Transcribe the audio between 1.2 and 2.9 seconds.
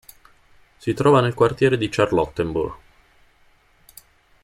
nel quartiere di Charlottenburg.